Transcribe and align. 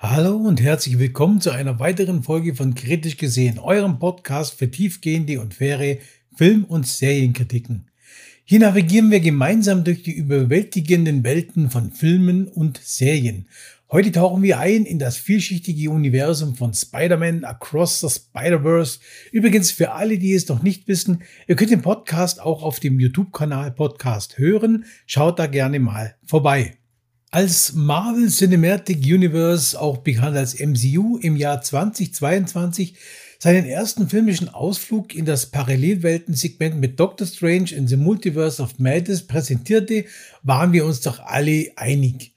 Hallo 0.00 0.36
und 0.36 0.62
herzlich 0.62 1.00
willkommen 1.00 1.40
zu 1.40 1.50
einer 1.50 1.80
weiteren 1.80 2.22
Folge 2.22 2.54
von 2.54 2.76
Kritisch 2.76 3.16
gesehen, 3.16 3.58
eurem 3.58 3.98
Podcast 3.98 4.54
für 4.54 4.70
tiefgehende 4.70 5.40
und 5.40 5.54
faire 5.54 5.98
Film- 6.36 6.62
und 6.66 6.86
Serienkritiken. 6.86 7.90
Hier 8.44 8.60
navigieren 8.60 9.10
wir 9.10 9.18
gemeinsam 9.18 9.82
durch 9.82 10.04
die 10.04 10.12
überwältigenden 10.12 11.24
Welten 11.24 11.68
von 11.68 11.90
Filmen 11.90 12.46
und 12.46 12.78
Serien. 12.80 13.48
Heute 13.90 14.12
tauchen 14.12 14.40
wir 14.40 14.60
ein 14.60 14.84
in 14.84 15.00
das 15.00 15.16
vielschichtige 15.16 15.90
Universum 15.90 16.54
von 16.54 16.72
Spider-Man 16.72 17.42
Across 17.42 17.98
the 18.02 18.08
Spider-Verse. 18.08 19.00
Übrigens 19.32 19.72
für 19.72 19.90
alle, 19.90 20.18
die 20.18 20.32
es 20.32 20.46
noch 20.46 20.62
nicht 20.62 20.86
wissen, 20.86 21.24
ihr 21.48 21.56
könnt 21.56 21.72
den 21.72 21.82
Podcast 21.82 22.40
auch 22.40 22.62
auf 22.62 22.78
dem 22.78 23.00
YouTube-Kanal 23.00 23.72
Podcast 23.72 24.38
hören. 24.38 24.84
Schaut 25.06 25.40
da 25.40 25.48
gerne 25.48 25.80
mal 25.80 26.14
vorbei. 26.24 26.78
Als 27.30 27.74
Marvel 27.74 28.30
Cinematic 28.30 29.04
Universe, 29.04 29.78
auch 29.78 29.98
bekannt 29.98 30.34
als 30.34 30.58
MCU, 30.58 31.18
im 31.18 31.36
Jahr 31.36 31.60
2022 31.60 32.94
seinen 33.38 33.66
ersten 33.66 34.08
filmischen 34.08 34.48
Ausflug 34.48 35.14
in 35.14 35.26
das 35.26 35.44
Parallelweltensegment 35.44 36.80
mit 36.80 36.98
Doctor 36.98 37.26
Strange 37.26 37.70
in 37.72 37.86
the 37.86 37.98
Multiverse 37.98 38.62
of 38.62 38.78
Madness 38.78 39.26
präsentierte, 39.26 40.06
waren 40.42 40.72
wir 40.72 40.86
uns 40.86 41.02
doch 41.02 41.20
alle 41.20 41.70
einig. 41.76 42.32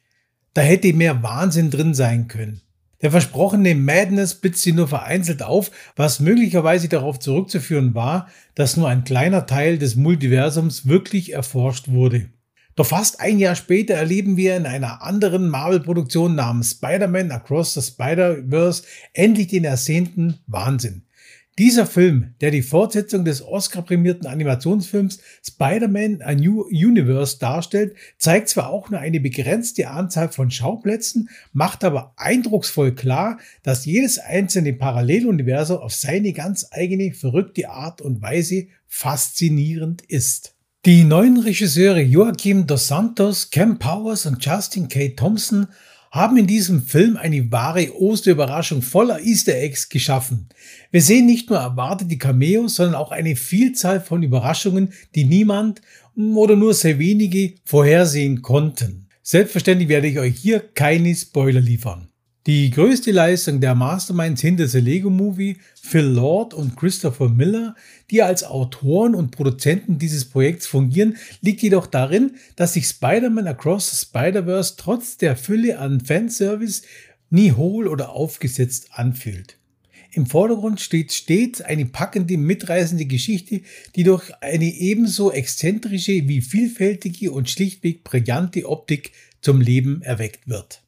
Da 0.54 0.62
hätte 0.62 0.92
mehr 0.92 1.24
Wahnsinn 1.24 1.72
drin 1.72 1.94
sein 1.94 2.28
können. 2.28 2.60
Der 3.02 3.12
versprochene 3.12 3.76
Madness 3.76 4.36
blitzt 4.36 4.62
sie 4.62 4.74
nur 4.74 4.90
vereinzelt 4.90 5.42
auf, 5.42 5.72
was 5.96 6.20
möglicherweise 6.20 6.90
darauf 6.90 7.18
zurückzuführen 7.18 7.96
war, 7.96 8.28
dass 8.56 8.76
nur 8.76 8.90
ein 8.90 9.06
kleiner 9.06 9.46
Teil 9.46 9.78
des 9.78 9.96
Multiversums 9.96 10.86
wirklich 10.86 11.32
erforscht 11.32 11.88
wurde. 11.88 12.30
Doch 12.82 12.88
fast 12.88 13.20
ein 13.20 13.38
Jahr 13.38 13.56
später 13.56 13.94
erleben 13.94 14.38
wir 14.38 14.58
in 14.58 14.66
einer 14.66 15.04
anderen 15.04 15.50
Marvel-Produktion 15.50 16.34
namens 16.34 16.72
Spider-Man 16.72 17.30
Across 17.30 17.76
the 17.76 17.82
Spider-Verse 17.84 18.82
endlich 19.14 19.50
den 19.50 19.66
ersehnten 19.66 20.40
Wahnsinn. 20.48 21.04
Dieser 21.60 21.86
Film, 21.86 22.34
der 22.42 22.50
die 22.50 22.64
Fortsetzung 22.64 23.24
des 23.24 23.44
Oscar-prämierten 23.44 24.26
Animationsfilms 24.26 25.20
Spider-Man 25.46 26.24
A 26.24 26.34
New 26.34 26.64
Universe 26.64 27.38
darstellt, 27.38 27.96
zeigt 28.18 28.50
zwar 28.50 28.72
auch 28.72 28.90
nur 28.90 29.00
eine 29.00 29.20
begrenzte 29.20 29.88
Anzahl 29.88 30.30
von 30.30 30.50
Schauplätzen, 30.50 31.30
macht 31.54 31.84
aber 31.84 32.16
eindrucksvoll 32.18 32.96
klar, 32.96 33.38
dass 33.62 33.86
jedes 33.86 34.18
einzelne 34.18 34.74
Paralleluniversum 34.74 35.78
auf 35.78 35.94
seine 35.94 36.34
ganz 36.34 36.66
eigene 36.72 37.14
verrückte 37.14 37.70
Art 37.70 38.02
und 38.02 38.24
Weise 38.24 38.70
faszinierend 38.88 40.02
ist. 40.02 40.56
Die 40.84 41.04
neuen 41.04 41.38
Regisseure 41.38 42.02
Joachim 42.02 42.66
Dos 42.66 42.88
Santos, 42.88 43.52
Cam 43.52 43.78
Powers 43.78 44.26
und 44.26 44.44
Justin 44.44 44.88
K. 44.88 45.10
Thompson 45.10 45.68
haben 46.10 46.38
in 46.38 46.48
diesem 46.48 46.82
Film 46.82 47.18
eine 47.18 47.52
wahre 47.52 47.96
Osterüberraschung 47.96 48.82
voller 48.82 49.22
Easter 49.22 49.54
Eggs 49.54 49.90
geschaffen. 49.90 50.50
Wir 50.90 51.04
sehen 51.04 51.28
nicht 51.28 51.52
nur 51.52 51.60
erwartete 51.60 52.18
Cameos, 52.18 52.74
sondern 52.74 52.96
auch 52.96 53.12
eine 53.12 53.36
Vielzahl 53.36 54.02
von 54.02 54.24
Überraschungen, 54.24 54.92
die 55.14 55.26
niemand 55.26 55.84
oder 56.16 56.56
nur 56.56 56.74
sehr 56.74 56.98
wenige 56.98 57.54
vorhersehen 57.64 58.42
konnten. 58.42 59.06
Selbstverständlich 59.22 59.88
werde 59.88 60.08
ich 60.08 60.18
euch 60.18 60.36
hier 60.36 60.62
keine 60.62 61.14
Spoiler 61.14 61.62
liefern. 61.62 62.11
Die 62.48 62.72
größte 62.72 63.12
Leistung 63.12 63.62
der 63.62 63.76
Masterminds 63.76 64.42
hinter 64.42 64.68
The 64.68 64.80
Lego 64.80 65.12
Movie, 65.12 65.58
Phil 65.80 66.06
Lord 66.06 66.56
und 66.56 66.76
Christopher 66.76 67.30
Miller, 67.30 67.76
die 68.10 68.24
als 68.24 68.44
Autoren 68.44 69.14
und 69.14 69.30
Produzenten 69.30 70.00
dieses 70.00 70.26
Projekts 70.26 70.66
fungieren, 70.66 71.18
liegt 71.42 71.62
jedoch 71.62 71.86
darin, 71.86 72.32
dass 72.56 72.74
sich 72.74 72.88
Spider-Man 72.88 73.46
Across 73.46 73.92
the 73.92 74.06
Spider-Verse 74.08 74.74
trotz 74.76 75.18
der 75.18 75.38
Fülle 75.38 75.78
an 75.78 76.02
Fanservice 76.02 76.82
nie 77.30 77.52
hohl 77.52 77.88
oder 77.88 78.10
aufgesetzt 78.10 78.88
anfühlt. 78.94 79.58
Im 80.12 80.26
Vordergrund 80.26 80.82
steht 80.82 81.12
stets 81.12 81.62
eine 81.62 81.86
packende, 81.86 82.38
mitreißende 82.38 83.06
Geschichte, 83.06 83.62
die 83.96 84.04
durch 84.04 84.32
eine 84.42 84.66
ebenso 84.66 85.32
exzentrische 85.32 86.28
wie 86.28 86.42
vielfältige 86.42 87.32
und 87.32 87.52
schlichtweg 87.52 88.04
brillante 88.04 88.68
Optik 88.68 89.12
zum 89.42 89.62
Leben 89.62 90.02
erweckt 90.02 90.48
wird. 90.48 90.82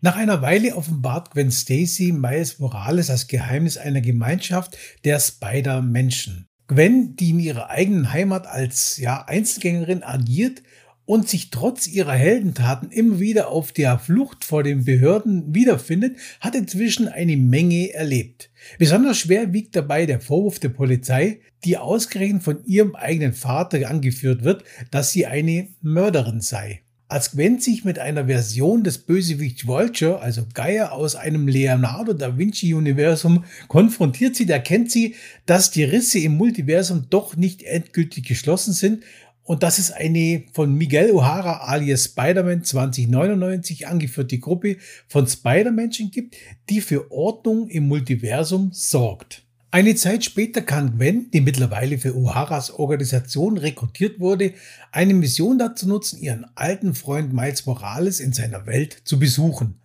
Nach 0.00 0.14
einer 0.14 0.42
Weile 0.42 0.76
offenbart 0.76 1.32
Gwen 1.32 1.50
Stacy 1.50 2.12
Miles 2.12 2.60
Morales 2.60 3.08
das 3.08 3.26
Geheimnis 3.26 3.76
einer 3.76 4.00
Gemeinschaft 4.00 4.78
der 5.04 5.18
Spider-Menschen. 5.18 6.46
Gwen, 6.68 7.16
die 7.16 7.30
in 7.30 7.40
ihrer 7.40 7.70
eigenen 7.70 8.12
Heimat 8.12 8.46
als 8.46 8.98
ja, 8.98 9.24
Einzelgängerin 9.26 10.04
agiert 10.04 10.62
und 11.04 11.28
sich 11.28 11.50
trotz 11.50 11.88
ihrer 11.88 12.12
Heldentaten 12.12 12.92
immer 12.92 13.18
wieder 13.18 13.48
auf 13.48 13.72
der 13.72 13.98
Flucht 13.98 14.44
vor 14.44 14.62
den 14.62 14.84
Behörden 14.84 15.52
wiederfindet, 15.52 16.16
hat 16.38 16.54
inzwischen 16.54 17.08
eine 17.08 17.36
Menge 17.36 17.92
erlebt. 17.92 18.50
Besonders 18.78 19.18
schwer 19.18 19.52
wiegt 19.52 19.74
dabei 19.74 20.06
der 20.06 20.20
Vorwurf 20.20 20.60
der 20.60 20.68
Polizei, 20.68 21.40
die 21.64 21.76
ausgerechnet 21.76 22.44
von 22.44 22.64
ihrem 22.64 22.94
eigenen 22.94 23.32
Vater 23.32 23.90
angeführt 23.90 24.44
wird, 24.44 24.62
dass 24.92 25.10
sie 25.10 25.26
eine 25.26 25.68
Mörderin 25.80 26.40
sei. 26.40 26.82
Als 27.10 27.30
Gwen 27.30 27.58
sich 27.58 27.86
mit 27.86 27.98
einer 27.98 28.26
Version 28.26 28.84
des 28.84 28.98
Bösewichts 28.98 29.66
Vulture, 29.66 30.20
also 30.20 30.44
Geier 30.52 30.92
aus 30.92 31.16
einem 31.16 31.48
Leonardo 31.48 32.12
da 32.12 32.36
Vinci 32.36 32.74
Universum, 32.74 33.44
konfrontiert 33.66 34.36
sieht, 34.36 34.50
erkennt 34.50 34.90
sie, 34.90 35.14
dass 35.46 35.70
die 35.70 35.84
Risse 35.84 36.18
im 36.18 36.36
Multiversum 36.36 37.06
doch 37.08 37.34
nicht 37.34 37.62
endgültig 37.62 38.28
geschlossen 38.28 38.74
sind 38.74 39.04
und 39.42 39.62
dass 39.62 39.78
es 39.78 39.90
eine 39.90 40.44
von 40.52 40.74
Miguel 40.74 41.12
O'Hara 41.12 41.60
alias 41.60 42.04
Spider-Man 42.04 42.64
2099 42.64 43.88
angeführte 43.88 44.38
Gruppe 44.38 44.76
von 45.06 45.26
Spider-Menschen 45.26 46.10
gibt, 46.10 46.36
die 46.68 46.82
für 46.82 47.10
Ordnung 47.10 47.68
im 47.68 47.88
Multiversum 47.88 48.68
sorgt. 48.74 49.47
Eine 49.70 49.94
Zeit 49.96 50.24
später 50.24 50.62
kann 50.62 50.96
Gwen, 50.96 51.30
die 51.30 51.42
mittlerweile 51.42 51.98
für 51.98 52.14
O'Haras 52.14 52.72
Organisation 52.72 53.58
rekrutiert 53.58 54.18
wurde, 54.18 54.54
eine 54.92 55.12
Mission 55.12 55.58
dazu 55.58 55.86
nutzen, 55.86 56.18
ihren 56.18 56.46
alten 56.54 56.94
Freund 56.94 57.34
Miles 57.34 57.66
Morales 57.66 58.18
in 58.18 58.32
seiner 58.32 58.64
Welt 58.64 58.96
zu 59.04 59.18
besuchen. 59.18 59.78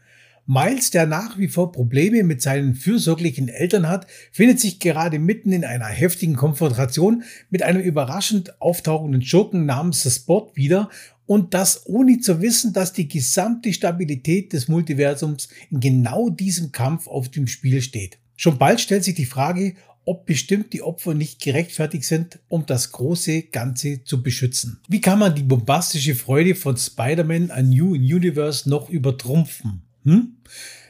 Miles, 0.46 0.92
der 0.92 1.06
nach 1.06 1.38
wie 1.38 1.50
vor 1.50 1.74
Probleme 1.74 2.24
mit 2.24 2.42
seinen 2.42 2.76
fürsorglichen 2.76 3.50
Eltern 3.50 3.90
hat, 3.90 4.08
findet 4.32 4.62
sich 4.62 4.80
gerade 4.80 5.20
mitten 5.20 5.52
in 5.52 5.66
einer 5.66 5.88
heftigen 5.88 6.38
Konfrontation 6.38 7.24
mit 7.50 7.62
einem 7.62 7.82
überraschend 7.82 8.62
auftauchenden 8.62 9.22
Schurken 9.22 9.66
namens 9.66 10.04
The 10.04 10.12
Spot 10.12 10.50
wieder 10.54 10.90
und 11.26 11.54
das 11.54 11.86
ohne 11.88 12.20
zu 12.20 12.42
wissen, 12.42 12.72
dass 12.72 12.94
die 12.94 13.10
gesamte 13.10 13.74
Stabilität 13.74 14.54
des 14.54 14.70
Multiversums 14.70 15.50
in 15.72 15.82
genau 15.82 16.30
diesem 16.30 16.72
Kampf 16.72 17.08
auf 17.08 17.28
dem 17.28 17.48
Spiel 17.48 17.82
steht. 17.82 18.18
Schon 18.36 18.58
bald 18.58 18.82
stellt 18.82 19.04
sich 19.04 19.16
die 19.16 19.26
Frage, 19.26 19.76
ob 20.06 20.26
bestimmt 20.26 20.74
die 20.74 20.82
Opfer 20.82 21.14
nicht 21.14 21.42
gerechtfertigt 21.42 22.06
sind, 22.06 22.40
um 22.50 22.66
das 22.66 22.92
große 22.92 23.44
Ganze 23.44 24.04
zu 24.04 24.22
beschützen. 24.22 24.80
Wie 24.88 25.02
kann 25.02 25.20
man 25.20 25.36
die 25.36 25.44
bombastische 25.44 26.16
Freude 26.16 26.56
von 26.56 26.76
Spider-Man 26.76 27.52
A 27.52 27.62
New 27.62 27.94
Universe 27.94 28.70
noch 28.70 28.90
übertrumpfen? 28.90 29.84
Hm? 30.04 30.38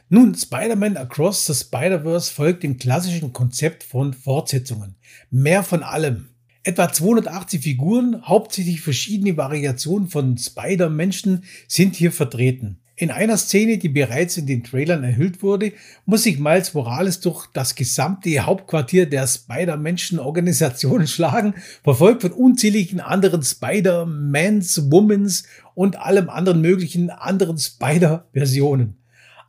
Nun, 0.09 0.35
Spider-Man 0.35 0.97
Across 0.97 1.47
the 1.47 1.53
Spider-Verse 1.53 2.31
folgt 2.31 2.63
dem 2.63 2.77
klassischen 2.77 3.33
Konzept 3.33 3.83
von 3.83 4.13
Fortsetzungen. 4.13 4.95
Mehr 5.31 5.63
von 5.63 5.83
allem. 5.83 6.29
Etwa 6.63 6.91
280 6.91 7.61
Figuren, 7.61 8.21
hauptsächlich 8.23 8.81
verschiedene 8.81 9.37
Variationen 9.37 10.07
von 10.07 10.37
Spider-Menschen 10.37 11.43
sind 11.67 11.95
hier 11.95 12.11
vertreten. 12.11 12.79
In 13.03 13.11
einer 13.11 13.35
Szene, 13.35 13.79
die 13.79 13.89
bereits 13.89 14.37
in 14.37 14.47
den 14.47 14.63
Trailern 14.63 15.03
erhüllt 15.03 15.43
wurde, 15.43 15.73
muss 16.05 16.23
sich 16.23 16.39
Miles 16.39 16.73
Morales 16.73 17.19
durch 17.19 17.47
das 17.47 17.75
gesamte 17.75 18.39
Hauptquartier 18.39 19.09
der 19.09 19.27
Spider-Menschen-Organisation 19.27 21.05
schlagen, 21.07 21.53
verfolgt 21.83 22.21
von 22.21 22.31
unzähligen 22.31 23.01
anderen 23.01 23.43
Spider-Mans, 23.43 24.89
Womans 24.89 25.43
und 25.75 25.97
allem 25.97 26.29
anderen 26.29 26.61
möglichen 26.61 27.09
anderen 27.09 27.57
Spider-Versionen. 27.57 28.95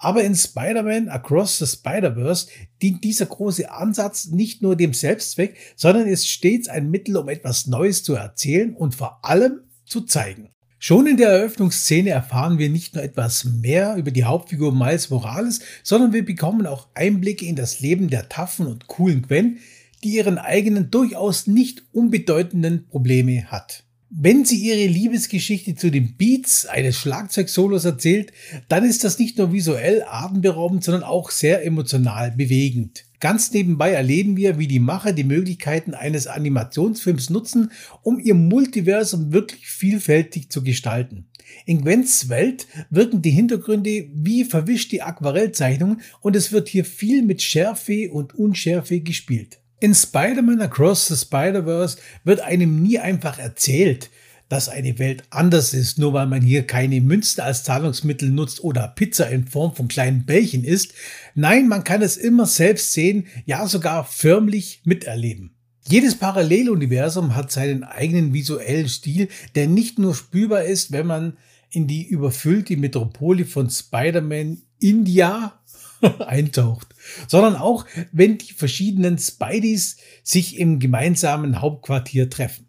Aber 0.01 0.25
in 0.25 0.35
Spider-Man 0.35 1.09
Across 1.09 1.59
the 1.61 1.67
Spider-Verse 1.69 2.49
dient 2.83 3.05
dieser 3.05 3.27
große 3.27 3.71
Ansatz 3.71 4.27
nicht 4.27 4.62
nur 4.62 4.75
dem 4.75 4.93
Selbstzweck, 4.93 5.56
sondern 5.77 6.09
ist 6.09 6.29
stets 6.29 6.67
ein 6.67 6.91
Mittel, 6.91 7.17
um 7.17 7.29
etwas 7.29 7.69
Neues 7.69 8.03
zu 8.03 8.15
erzählen 8.15 8.75
und 8.75 8.97
vor 8.97 9.21
allem 9.23 9.61
zu 9.87 10.01
zeigen. 10.01 10.54
Schon 10.86 11.06
in 11.06 11.16
der 11.16 11.31
Eröffnungsszene 11.31 12.10
erfahren 12.10 12.58
wir 12.58 12.69
nicht 12.69 12.94
nur 12.94 13.02
etwas 13.02 13.44
mehr 13.46 13.96
über 13.96 14.10
die 14.10 14.25
Hauptfigur 14.25 14.70
Miles 14.70 15.08
Morales, 15.08 15.60
sondern 15.82 16.12
wir 16.12 16.26
bekommen 16.26 16.66
auch 16.66 16.88
Einblicke 16.92 17.46
in 17.46 17.56
das 17.56 17.81
Leben 17.81 18.08
der 18.08 18.28
taffen 18.28 18.66
und 18.66 18.86
coolen 18.86 19.22
Gwen, 19.22 19.60
die 20.02 20.10
ihren 20.10 20.36
eigenen 20.36 20.90
durchaus 20.90 21.46
nicht 21.46 21.84
unbedeutenden 21.92 22.86
Probleme 22.86 23.50
hat. 23.50 23.83
Wenn 24.16 24.44
sie 24.44 24.58
ihre 24.58 24.87
Liebesgeschichte 24.87 25.75
zu 25.75 25.90
den 25.90 26.16
Beats 26.16 26.66
eines 26.66 26.96
Schlagzeugsolos 26.96 27.84
erzählt, 27.84 28.32
dann 28.69 28.84
ist 28.84 29.02
das 29.02 29.19
nicht 29.19 29.38
nur 29.38 29.52
visuell 29.52 30.05
atemberaubend, 30.08 30.84
sondern 30.84 31.02
auch 31.02 31.32
sehr 31.32 31.66
emotional 31.66 32.31
bewegend. 32.31 33.06
Ganz 33.19 33.50
nebenbei 33.52 33.90
erleben 33.90 34.37
wir, 34.37 34.56
wie 34.56 34.69
die 34.69 34.78
Macher 34.78 35.12
die 35.12 35.25
Möglichkeiten 35.25 35.94
eines 35.94 36.28
Animationsfilms 36.28 37.31
nutzen, 37.31 37.72
um 38.02 38.20
ihr 38.20 38.34
Multiversum 38.34 39.32
wirklich 39.32 39.66
vielfältig 39.66 40.49
zu 40.49 40.62
gestalten. 40.62 41.26
In 41.67 41.82
Gwens 41.82 42.28
Welt 42.28 42.69
wirken 42.90 43.20
die 43.20 43.31
Hintergründe 43.31 44.10
wie 44.14 44.44
verwischte 44.44 45.05
Aquarellzeichnungen 45.05 46.02
und 46.20 46.37
es 46.37 46.52
wird 46.52 46.69
hier 46.69 46.84
viel 46.84 47.22
mit 47.22 47.43
Schärfe 47.43 48.12
und 48.12 48.32
Unschärfe 48.37 49.00
gespielt. 49.00 49.58
In 49.84 49.94
Spider-Man 49.94 50.62
Across 50.62 51.08
the 51.08 51.14
Spider-Verse 51.14 51.98
wird 52.25 52.40
einem 52.40 52.81
nie 52.81 52.98
einfach 52.98 53.38
erzählt, 53.38 54.08
dass 54.48 54.70
eine 54.70 54.98
Welt 54.98 55.25
anders 55.28 55.75
ist, 55.75 55.98
nur 55.98 56.14
weil 56.14 56.26
man 56.26 56.40
hier 56.40 56.66
keine 56.66 57.02
Münzen 57.02 57.42
als 57.42 57.64
Zahlungsmittel 57.64 58.31
nutzt 58.31 58.64
oder 58.64 58.88
Pizza 58.88 59.28
in 59.28 59.46
Form 59.46 59.76
von 59.76 59.86
kleinen 59.88 60.25
Bällchen 60.25 60.64
isst. 60.64 60.94
Nein, 61.34 61.69
man 61.69 61.84
kann 61.84 62.00
es 62.00 62.16
immer 62.16 62.46
selbst 62.46 62.94
sehen, 62.94 63.26
ja 63.44 63.66
sogar 63.66 64.06
förmlich 64.06 64.81
miterleben. 64.86 65.54
Jedes 65.86 66.14
Paralleluniversum 66.14 67.36
hat 67.36 67.52
seinen 67.52 67.84
eigenen 67.84 68.32
visuellen 68.32 68.88
Stil, 68.88 69.28
der 69.54 69.69
nicht 69.69 69.98
nur 69.98 70.14
spürbar 70.14 70.64
ist, 70.64 70.92
wenn 70.92 71.06
man 71.06 71.36
in 71.69 71.86
die 71.86 72.06
überfüllte 72.08 72.78
Metropole 72.78 73.44
von 73.44 73.69
Spider-Man 73.69 74.62
India 74.78 75.60
eintaucht, 76.27 76.89
sondern 77.29 77.56
auch, 77.56 77.87
wenn 78.12 78.39
die 78.39 78.53
verschiedenen 78.53 79.19
Spideys 79.19 79.97
sich 80.23 80.59
im 80.59 80.79
gemeinsamen 80.79 81.61
Hauptquartier 81.61 82.31
treffen. 82.31 82.67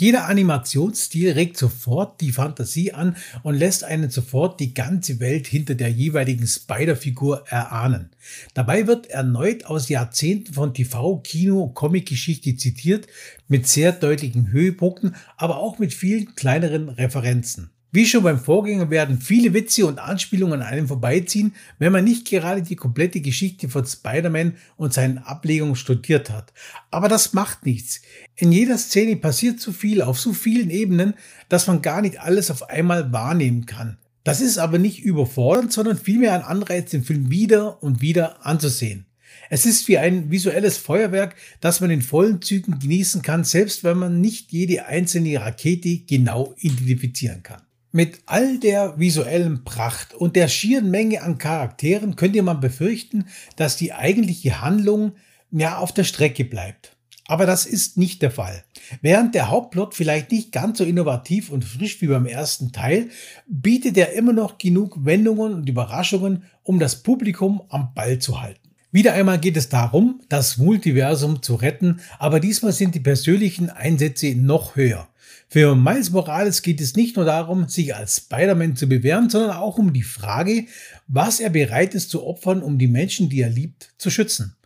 Jeder 0.00 0.26
Animationsstil 0.28 1.32
regt 1.32 1.56
sofort 1.56 2.20
die 2.20 2.30
Fantasie 2.30 2.92
an 2.92 3.16
und 3.42 3.56
lässt 3.56 3.82
einen 3.82 4.10
sofort 4.10 4.60
die 4.60 4.72
ganze 4.72 5.18
Welt 5.18 5.48
hinter 5.48 5.74
der 5.74 5.88
jeweiligen 5.88 6.46
Spider-Figur 6.46 7.48
erahnen. 7.48 8.10
Dabei 8.54 8.86
wird 8.86 9.08
erneut 9.08 9.64
aus 9.64 9.88
Jahrzehnten 9.88 10.54
von 10.54 10.72
TV, 10.72 11.18
Kino, 11.18 11.72
Comic-Geschichte 11.74 12.54
zitiert, 12.54 13.08
mit 13.48 13.66
sehr 13.66 13.90
deutlichen 13.90 14.52
Höhepunkten, 14.52 15.16
aber 15.36 15.58
auch 15.58 15.80
mit 15.80 15.92
vielen 15.92 16.36
kleineren 16.36 16.90
Referenzen. 16.90 17.70
Wie 17.90 18.04
schon 18.04 18.22
beim 18.22 18.38
Vorgänger 18.38 18.90
werden 18.90 19.18
viele 19.18 19.54
Witze 19.54 19.86
und 19.86 19.98
Anspielungen 19.98 20.60
an 20.60 20.66
einem 20.66 20.88
vorbeiziehen, 20.88 21.54
wenn 21.78 21.90
man 21.90 22.04
nicht 22.04 22.26
gerade 22.28 22.60
die 22.60 22.76
komplette 22.76 23.22
Geschichte 23.22 23.70
von 23.70 23.86
Spider-Man 23.86 24.56
und 24.76 24.92
seinen 24.92 25.16
Ablegungen 25.16 25.74
studiert 25.74 26.28
hat. 26.28 26.52
Aber 26.90 27.08
das 27.08 27.32
macht 27.32 27.64
nichts. 27.64 28.02
In 28.36 28.52
jeder 28.52 28.76
Szene 28.76 29.16
passiert 29.16 29.60
so 29.60 29.72
viel 29.72 30.02
auf 30.02 30.20
so 30.20 30.34
vielen 30.34 30.68
Ebenen, 30.68 31.14
dass 31.48 31.66
man 31.66 31.80
gar 31.80 32.02
nicht 32.02 32.20
alles 32.20 32.50
auf 32.50 32.68
einmal 32.68 33.10
wahrnehmen 33.10 33.64
kann. 33.64 33.96
Das 34.22 34.42
ist 34.42 34.58
aber 34.58 34.78
nicht 34.78 35.02
überfordernd, 35.02 35.72
sondern 35.72 35.96
vielmehr 35.96 36.34
ein 36.34 36.42
Anreiz, 36.42 36.90
den 36.90 37.04
Film 37.04 37.30
wieder 37.30 37.82
und 37.82 38.02
wieder 38.02 38.44
anzusehen. 38.44 39.06
Es 39.48 39.64
ist 39.64 39.88
wie 39.88 39.96
ein 39.96 40.30
visuelles 40.30 40.76
Feuerwerk, 40.76 41.36
das 41.62 41.80
man 41.80 41.90
in 41.90 42.02
vollen 42.02 42.42
Zügen 42.42 42.78
genießen 42.78 43.22
kann, 43.22 43.44
selbst 43.44 43.82
wenn 43.82 43.96
man 43.96 44.20
nicht 44.20 44.52
jede 44.52 44.84
einzelne 44.84 45.40
Rakete 45.40 46.00
genau 46.00 46.54
identifizieren 46.58 47.42
kann. 47.42 47.62
Mit 47.90 48.20
all 48.26 48.58
der 48.58 48.98
visuellen 48.98 49.64
Pracht 49.64 50.12
und 50.12 50.36
der 50.36 50.48
schieren 50.48 50.90
Menge 50.90 51.22
an 51.22 51.38
Charakteren 51.38 52.16
könnte 52.16 52.42
man 52.42 52.60
befürchten, 52.60 53.24
dass 53.56 53.76
die 53.76 53.94
eigentliche 53.94 54.60
Handlung 54.60 55.12
ja 55.50 55.78
auf 55.78 55.92
der 55.92 56.04
Strecke 56.04 56.44
bleibt. 56.44 56.96
Aber 57.26 57.46
das 57.46 57.64
ist 57.64 57.96
nicht 57.96 58.20
der 58.20 58.30
Fall. 58.30 58.62
Während 59.00 59.34
der 59.34 59.48
Hauptplot 59.48 59.94
vielleicht 59.94 60.32
nicht 60.32 60.52
ganz 60.52 60.78
so 60.78 60.84
innovativ 60.84 61.50
und 61.50 61.64
frisch 61.64 62.00
wie 62.02 62.06
beim 62.08 62.26
ersten 62.26 62.72
Teil, 62.72 63.08
bietet 63.46 63.96
er 63.96 64.12
immer 64.12 64.34
noch 64.34 64.58
genug 64.58 65.04
Wendungen 65.04 65.54
und 65.54 65.68
Überraschungen, 65.68 66.44
um 66.62 66.78
das 66.78 67.02
Publikum 67.02 67.62
am 67.70 67.94
Ball 67.94 68.18
zu 68.18 68.40
halten. 68.40 68.68
Wieder 68.92 69.12
einmal 69.12 69.38
geht 69.38 69.58
es 69.58 69.68
darum, 69.68 70.22
das 70.30 70.56
Multiversum 70.56 71.42
zu 71.42 71.54
retten, 71.54 72.00
aber 72.18 72.40
diesmal 72.40 72.72
sind 72.72 72.94
die 72.94 73.00
persönlichen 73.00 73.68
Einsätze 73.68 74.34
noch 74.34 74.76
höher. 74.76 75.08
Für 75.48 75.74
Miles 75.74 76.10
Morales 76.10 76.62
geht 76.62 76.80
es 76.80 76.96
nicht 76.96 77.16
nur 77.16 77.24
darum, 77.24 77.68
sich 77.68 77.94
als 77.94 78.16
Spider-Man 78.16 78.76
zu 78.76 78.86
bewähren, 78.86 79.30
sondern 79.30 79.52
auch 79.52 79.78
um 79.78 79.92
die 79.92 80.02
Frage, 80.02 80.66
was 81.06 81.40
er 81.40 81.50
bereit 81.50 81.94
ist 81.94 82.10
zu 82.10 82.26
opfern, 82.26 82.62
um 82.62 82.78
die 82.78 82.88
Menschen, 82.88 83.28
die 83.28 83.40
er 83.40 83.50
liebt, 83.50 83.94
zu 83.98 84.10
schützen. 84.10 84.56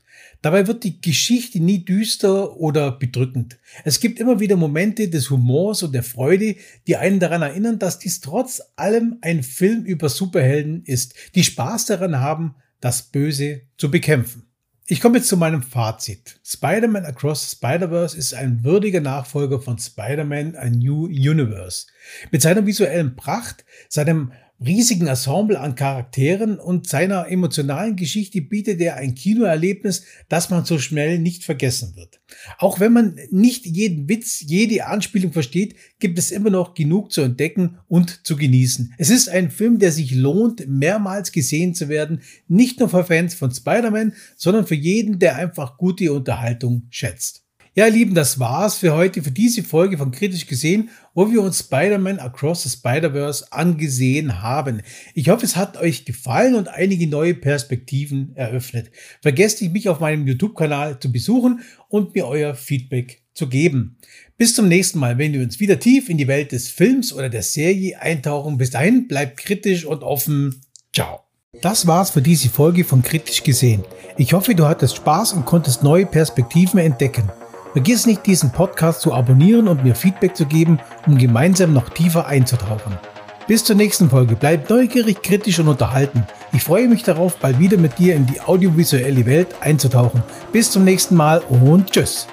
Dabei 0.42 0.66
wird 0.66 0.82
die 0.82 1.00
Geschichte 1.00 1.60
nie 1.60 1.84
düster 1.84 2.56
oder 2.56 2.90
bedrückend. 2.90 3.58
Es 3.84 4.00
gibt 4.00 4.18
immer 4.18 4.40
wieder 4.40 4.56
Momente 4.56 5.08
des 5.08 5.30
Humors 5.30 5.84
und 5.84 5.92
der 5.92 6.02
Freude, 6.02 6.56
die 6.88 6.96
einen 6.96 7.20
daran 7.20 7.42
erinnern, 7.42 7.78
dass 7.78 8.00
dies 8.00 8.20
trotz 8.20 8.60
allem 8.74 9.18
ein 9.20 9.44
Film 9.44 9.84
über 9.84 10.08
Superhelden 10.08 10.82
ist, 10.84 11.14
die 11.36 11.44
Spaß 11.44 11.86
daran 11.86 12.18
haben, 12.18 12.56
das 12.80 13.02
Böse 13.02 13.62
zu 13.76 13.88
bekämpfen. 13.88 14.51
Ich 14.86 15.00
komme 15.00 15.18
jetzt 15.18 15.28
zu 15.28 15.36
meinem 15.36 15.62
Fazit. 15.62 16.40
Spider-Man 16.44 17.04
Across 17.04 17.50
the 17.50 17.56
Spider-Verse 17.56 18.18
ist 18.18 18.34
ein 18.34 18.64
würdiger 18.64 19.00
Nachfolger 19.00 19.60
von 19.60 19.78
Spider-Man 19.78 20.56
A 20.56 20.68
New 20.70 21.04
Universe. 21.06 21.86
Mit 22.32 22.42
seiner 22.42 22.66
visuellen 22.66 23.14
Pracht, 23.14 23.64
seinem 23.88 24.32
riesigen 24.64 25.06
Ensemble 25.06 25.58
an 25.58 25.74
Charakteren 25.74 26.58
und 26.58 26.88
seiner 26.88 27.28
emotionalen 27.28 27.96
Geschichte 27.96 28.40
bietet 28.40 28.80
er 28.80 28.96
ein 28.96 29.14
Kinoerlebnis, 29.14 30.04
das 30.28 30.50
man 30.50 30.64
so 30.64 30.78
schnell 30.78 31.18
nicht 31.18 31.44
vergessen 31.44 31.94
wird. 31.96 32.20
Auch 32.58 32.80
wenn 32.80 32.92
man 32.92 33.18
nicht 33.30 33.66
jeden 33.66 34.08
Witz, 34.08 34.40
jede 34.40 34.86
Anspielung 34.86 35.32
versteht, 35.32 35.76
gibt 35.98 36.18
es 36.18 36.30
immer 36.30 36.50
noch 36.50 36.74
genug 36.74 37.12
zu 37.12 37.22
entdecken 37.22 37.78
und 37.88 38.26
zu 38.26 38.36
genießen. 38.36 38.94
Es 38.98 39.10
ist 39.10 39.28
ein 39.28 39.50
Film, 39.50 39.78
der 39.78 39.92
sich 39.92 40.12
lohnt, 40.12 40.66
mehrmals 40.68 41.32
gesehen 41.32 41.74
zu 41.74 41.88
werden, 41.88 42.22
nicht 42.48 42.80
nur 42.80 42.88
für 42.88 43.04
Fans 43.04 43.34
von 43.34 43.52
Spider-Man, 43.52 44.14
sondern 44.36 44.66
für 44.66 44.74
jeden, 44.74 45.18
der 45.18 45.36
einfach 45.36 45.76
gute 45.76 46.12
Unterhaltung 46.12 46.86
schätzt. 46.90 47.41
Ja, 47.74 47.86
ihr 47.86 47.92
Lieben, 47.92 48.14
das 48.14 48.38
war's 48.38 48.76
für 48.76 48.92
heute, 48.92 49.22
für 49.22 49.30
diese 49.30 49.62
Folge 49.62 49.96
von 49.96 50.10
Kritisch 50.10 50.46
gesehen, 50.46 50.90
wo 51.14 51.32
wir 51.32 51.40
uns 51.40 51.60
Spider-Man 51.60 52.18
Across 52.18 52.64
the 52.64 52.68
Spider-Verse 52.68 53.50
angesehen 53.50 54.42
haben. 54.42 54.82
Ich 55.14 55.30
hoffe, 55.30 55.46
es 55.46 55.56
hat 55.56 55.78
euch 55.78 56.04
gefallen 56.04 56.54
und 56.54 56.68
einige 56.68 57.06
neue 57.06 57.32
Perspektiven 57.32 58.36
eröffnet. 58.36 58.90
Vergesst 59.22 59.62
nicht, 59.62 59.72
mich 59.72 59.88
auf 59.88 60.00
meinem 60.00 60.26
YouTube-Kanal 60.26 61.00
zu 61.00 61.10
besuchen 61.10 61.60
und 61.88 62.14
mir 62.14 62.26
euer 62.26 62.54
Feedback 62.54 63.22
zu 63.32 63.48
geben. 63.48 63.96
Bis 64.36 64.54
zum 64.54 64.68
nächsten 64.68 64.98
Mal, 64.98 65.16
wenn 65.16 65.32
wir 65.32 65.40
uns 65.40 65.58
wieder 65.58 65.80
tief 65.80 66.10
in 66.10 66.18
die 66.18 66.28
Welt 66.28 66.52
des 66.52 66.68
Films 66.68 67.10
oder 67.10 67.30
der 67.30 67.42
Serie 67.42 67.98
eintauchen. 67.98 68.58
Bis 68.58 68.68
dahin, 68.68 69.08
bleibt 69.08 69.38
kritisch 69.38 69.86
und 69.86 70.02
offen. 70.02 70.60
Ciao. 70.94 71.20
Das 71.62 71.86
war's 71.86 72.10
für 72.10 72.20
diese 72.20 72.50
Folge 72.50 72.84
von 72.84 73.00
Kritisch 73.00 73.42
gesehen. 73.42 73.82
Ich 74.18 74.34
hoffe, 74.34 74.54
du 74.54 74.66
hattest 74.66 74.96
Spaß 74.96 75.32
und 75.32 75.46
konntest 75.46 75.82
neue 75.82 76.04
Perspektiven 76.04 76.78
entdecken. 76.78 77.30
Vergiss 77.72 78.06
nicht, 78.06 78.26
diesen 78.26 78.50
Podcast 78.50 79.00
zu 79.00 79.14
abonnieren 79.14 79.66
und 79.66 79.82
mir 79.82 79.94
Feedback 79.94 80.36
zu 80.36 80.44
geben, 80.44 80.78
um 81.06 81.16
gemeinsam 81.16 81.72
noch 81.72 81.88
tiefer 81.88 82.26
einzutauchen. 82.26 82.98
Bis 83.46 83.64
zur 83.64 83.76
nächsten 83.76 84.10
Folge. 84.10 84.36
Bleib 84.36 84.68
neugierig, 84.68 85.22
kritisch 85.22 85.58
und 85.58 85.68
unterhalten. 85.68 86.26
Ich 86.52 86.62
freue 86.62 86.86
mich 86.86 87.02
darauf, 87.02 87.38
bald 87.38 87.58
wieder 87.58 87.78
mit 87.78 87.98
dir 87.98 88.14
in 88.14 88.26
die 88.26 88.40
audiovisuelle 88.40 89.26
Welt 89.26 89.48
einzutauchen. 89.60 90.22
Bis 90.52 90.70
zum 90.70 90.84
nächsten 90.84 91.16
Mal 91.16 91.40
und 91.48 91.90
tschüss. 91.90 92.26